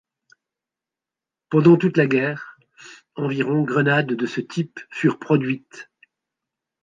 [1.49, 2.57] Pendant toute la guerre,
[3.13, 5.91] environ grenades de ce type furent produites.